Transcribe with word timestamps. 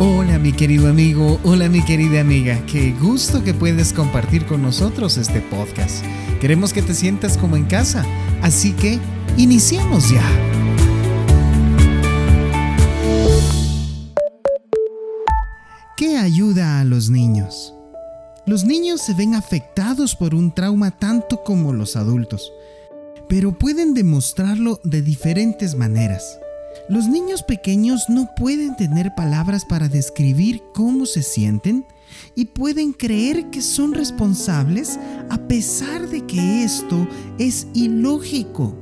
Hola 0.00 0.40
mi 0.40 0.52
querido 0.52 0.88
amigo, 0.88 1.38
hola 1.44 1.68
mi 1.68 1.80
querida 1.84 2.20
amiga, 2.20 2.66
qué 2.66 2.92
gusto 3.00 3.44
que 3.44 3.54
puedes 3.54 3.92
compartir 3.92 4.44
con 4.44 4.60
nosotros 4.60 5.16
este 5.18 5.40
podcast. 5.40 6.04
Queremos 6.40 6.72
que 6.72 6.82
te 6.82 6.94
sientas 6.94 7.38
como 7.38 7.56
en 7.56 7.64
casa, 7.66 8.04
así 8.42 8.72
que 8.72 8.98
iniciemos 9.36 10.10
ya. 10.10 10.20
¿Qué 15.96 16.16
ayuda 16.18 16.80
a 16.80 16.84
los 16.84 17.08
niños? 17.08 17.72
Los 18.46 18.64
niños 18.64 19.00
se 19.00 19.14
ven 19.14 19.36
afectados 19.36 20.16
por 20.16 20.34
un 20.34 20.52
trauma 20.52 20.90
tanto 20.90 21.44
como 21.44 21.72
los 21.72 21.94
adultos, 21.94 22.52
pero 23.28 23.56
pueden 23.56 23.94
demostrarlo 23.94 24.80
de 24.82 25.02
diferentes 25.02 25.76
maneras. 25.76 26.40
Los 26.88 27.08
niños 27.08 27.42
pequeños 27.42 28.10
no 28.10 28.28
pueden 28.36 28.76
tener 28.76 29.14
palabras 29.14 29.64
para 29.64 29.88
describir 29.88 30.62
cómo 30.74 31.06
se 31.06 31.22
sienten 31.22 31.86
y 32.34 32.46
pueden 32.46 32.92
creer 32.92 33.48
que 33.50 33.62
son 33.62 33.94
responsables 33.94 34.98
a 35.30 35.38
pesar 35.48 36.08
de 36.08 36.26
que 36.26 36.62
esto 36.62 37.08
es 37.38 37.68
ilógico. 37.72 38.76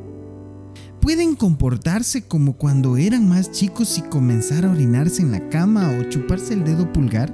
Pueden 1.01 1.37
comportarse 1.37 2.23
como 2.23 2.57
cuando 2.57 2.97
eran 2.97 3.29
más 3.29 3.53
chicos 3.53 3.99
y 3.99 4.03
comenzar 4.03 4.65
a 4.65 4.71
orinarse 4.71 5.23
en 5.23 5.31
la 5.31 5.49
cama 5.49 5.97
o 5.99 6.09
chuparse 6.09 6.55
el 6.55 6.65
dedo 6.65 6.93
pulgar. 6.93 7.33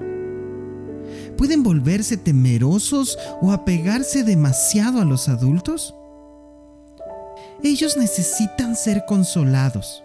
Pueden 1.39 1.63
volverse 1.63 2.17
temerosos 2.17 3.17
o 3.41 3.53
apegarse 3.53 4.23
demasiado 4.23 5.01
a 5.01 5.05
los 5.05 5.29
adultos. 5.29 5.95
Ellos 7.63 7.97
necesitan 7.97 8.77
ser 8.77 9.05
consolados 9.07 10.03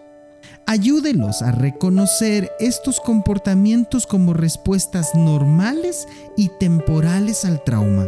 Ayúdelos 0.65 1.41
a 1.41 1.51
reconocer 1.51 2.49
estos 2.57 3.01
comportamientos 3.01 4.07
como 4.07 4.33
respuestas 4.33 5.13
normales 5.13 6.07
y 6.37 6.49
temporales 6.57 7.43
al 7.43 7.61
trauma. 7.65 8.07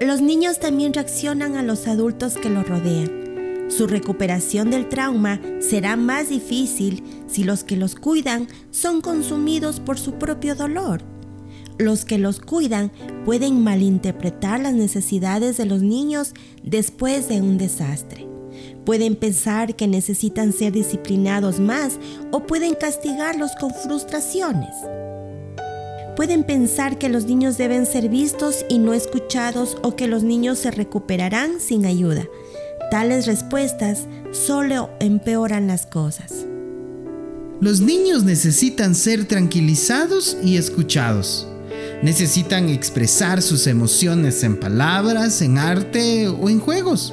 Los 0.00 0.22
niños 0.22 0.58
también 0.60 0.94
reaccionan 0.94 1.56
a 1.56 1.62
los 1.62 1.88
adultos 1.88 2.38
que 2.38 2.48
los 2.48 2.66
rodean. 2.66 3.66
Su 3.68 3.86
recuperación 3.86 4.70
del 4.70 4.88
trauma 4.88 5.38
será 5.60 5.96
más 5.96 6.30
difícil 6.30 7.04
si 7.26 7.44
los 7.44 7.64
que 7.64 7.76
los 7.76 7.96
cuidan 7.96 8.48
son 8.70 9.02
consumidos 9.02 9.78
por 9.78 9.98
su 9.98 10.14
propio 10.14 10.54
dolor. 10.54 11.02
Los 11.76 12.06
que 12.06 12.16
los 12.16 12.40
cuidan 12.40 12.90
pueden 13.26 13.62
malinterpretar 13.62 14.60
las 14.60 14.72
necesidades 14.72 15.58
de 15.58 15.66
los 15.66 15.82
niños 15.82 16.32
después 16.62 17.28
de 17.28 17.42
un 17.42 17.58
desastre. 17.58 18.35
Pueden 18.86 19.16
pensar 19.16 19.74
que 19.74 19.88
necesitan 19.88 20.52
ser 20.52 20.72
disciplinados 20.72 21.58
más 21.58 21.94
o 22.30 22.46
pueden 22.46 22.74
castigarlos 22.74 23.50
con 23.58 23.74
frustraciones. 23.74 24.70
Pueden 26.14 26.44
pensar 26.44 26.96
que 26.96 27.08
los 27.08 27.24
niños 27.24 27.58
deben 27.58 27.84
ser 27.84 28.08
vistos 28.08 28.64
y 28.68 28.78
no 28.78 28.94
escuchados 28.94 29.76
o 29.82 29.96
que 29.96 30.06
los 30.06 30.22
niños 30.22 30.60
se 30.60 30.70
recuperarán 30.70 31.58
sin 31.58 31.84
ayuda. 31.84 32.28
Tales 32.92 33.26
respuestas 33.26 34.06
solo 34.30 34.88
empeoran 35.00 35.66
las 35.66 35.84
cosas. 35.84 36.46
Los 37.60 37.80
niños 37.80 38.22
necesitan 38.22 38.94
ser 38.94 39.24
tranquilizados 39.24 40.36
y 40.44 40.58
escuchados. 40.58 41.48
Necesitan 42.04 42.68
expresar 42.68 43.42
sus 43.42 43.66
emociones 43.66 44.44
en 44.44 44.60
palabras, 44.60 45.42
en 45.42 45.58
arte 45.58 46.28
o 46.28 46.48
en 46.48 46.60
juegos. 46.60 47.12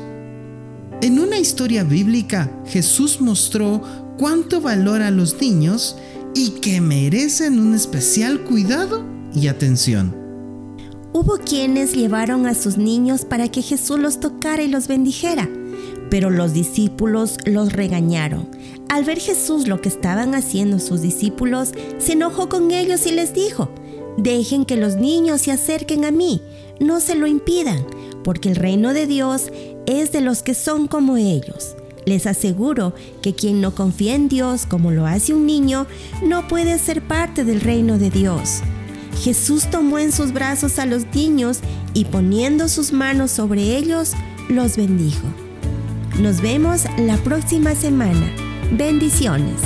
En 1.03 1.19
una 1.19 1.37
historia 1.37 1.83
bíblica, 1.83 2.49
Jesús 2.65 3.19
mostró 3.19 3.81
cuánto 4.17 4.61
valora 4.61 5.07
a 5.07 5.11
los 5.11 5.41
niños 5.41 5.97
y 6.33 6.51
que 6.61 6.79
merecen 6.79 7.59
un 7.59 7.75
especial 7.75 8.39
cuidado 8.45 9.03
y 9.35 9.49
atención. 9.49 10.15
Hubo 11.11 11.39
quienes 11.39 11.91
llevaron 11.91 12.47
a 12.47 12.53
sus 12.53 12.77
niños 12.77 13.25
para 13.25 13.49
que 13.49 13.61
Jesús 13.61 13.99
los 13.99 14.21
tocara 14.21 14.63
y 14.63 14.69
los 14.69 14.87
bendijera, 14.87 15.49
pero 16.09 16.29
los 16.29 16.53
discípulos 16.53 17.35
los 17.43 17.73
regañaron. 17.73 18.47
Al 18.87 19.03
ver 19.03 19.19
Jesús 19.19 19.67
lo 19.67 19.81
que 19.81 19.89
estaban 19.89 20.33
haciendo 20.33 20.79
sus 20.79 21.01
discípulos, 21.01 21.73
se 21.97 22.13
enojó 22.13 22.47
con 22.47 22.71
ellos 22.71 23.05
y 23.07 23.11
les 23.11 23.33
dijo, 23.33 23.69
dejen 24.17 24.63
que 24.63 24.77
los 24.77 24.95
niños 24.95 25.41
se 25.41 25.51
acerquen 25.51 26.05
a 26.05 26.11
mí, 26.11 26.39
no 26.79 27.01
se 27.01 27.15
lo 27.15 27.27
impidan, 27.27 27.83
porque 28.23 28.49
el 28.49 28.55
reino 28.55 28.93
de 28.93 29.07
Dios 29.07 29.51
es 29.85 30.11
de 30.11 30.21
los 30.21 30.43
que 30.43 30.53
son 30.53 30.87
como 30.87 31.17
ellos. 31.17 31.75
Les 32.05 32.27
aseguro 32.27 32.93
que 33.21 33.33
quien 33.33 33.61
no 33.61 33.75
confía 33.75 34.15
en 34.15 34.27
Dios 34.27 34.65
como 34.65 34.91
lo 34.91 35.05
hace 35.05 35.33
un 35.33 35.45
niño, 35.45 35.87
no 36.23 36.47
puede 36.47 36.77
ser 36.79 37.01
parte 37.01 37.45
del 37.45 37.61
reino 37.61 37.97
de 37.97 38.09
Dios. 38.09 38.61
Jesús 39.21 39.69
tomó 39.69 39.99
en 39.99 40.11
sus 40.11 40.33
brazos 40.33 40.79
a 40.79 40.85
los 40.85 41.05
niños 41.13 41.59
y 41.93 42.05
poniendo 42.05 42.67
sus 42.67 42.91
manos 42.91 43.31
sobre 43.31 43.77
ellos, 43.77 44.13
los 44.49 44.75
bendijo. 44.75 45.27
Nos 46.19 46.41
vemos 46.41 46.83
la 46.97 47.17
próxima 47.17 47.75
semana. 47.75 48.31
Bendiciones. 48.71 49.61